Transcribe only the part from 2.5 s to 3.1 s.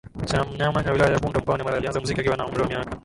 wa miaka